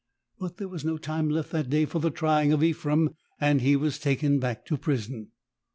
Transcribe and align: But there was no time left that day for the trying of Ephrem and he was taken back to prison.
But 0.39 0.57
there 0.57 0.67
was 0.67 0.83
no 0.83 0.97
time 0.97 1.29
left 1.29 1.51
that 1.51 1.69
day 1.69 1.85
for 1.85 1.99
the 1.99 2.09
trying 2.09 2.51
of 2.51 2.61
Ephrem 2.63 3.13
and 3.39 3.61
he 3.61 3.75
was 3.75 3.99
taken 3.99 4.39
back 4.39 4.65
to 4.65 4.75
prison. 4.75 5.27